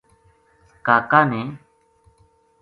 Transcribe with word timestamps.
کا 0.85 0.97
کا 1.11 1.19
نے 1.31 1.41